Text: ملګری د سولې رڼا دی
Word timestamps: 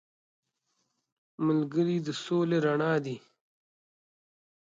ملګری 1.45 1.97
د 2.05 2.07
سولې 2.23 2.57
رڼا 2.65 2.93
دی 3.05 3.17